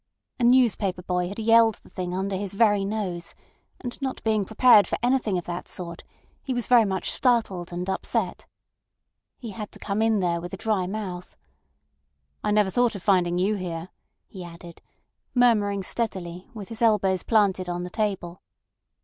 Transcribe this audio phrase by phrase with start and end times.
[0.39, 3.35] A newspaper boy had yelled the thing under his very nose,
[3.81, 6.03] and not being prepared for anything of that sort,
[6.41, 8.47] he was very much startled and upset.
[9.37, 11.37] He had to come in there with a dry mouth.
[12.43, 13.89] "I never thought of finding you here,"
[14.27, 14.81] he added,
[15.35, 18.41] murmuring steadily, with his elbows planted on the table.